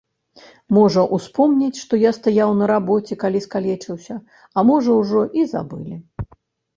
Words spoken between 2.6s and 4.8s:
на рабоце, калі скалечыўся, а